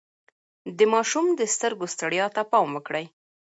[0.77, 3.05] د ماشوم د سترګو ستړيا ته پام وکړئ.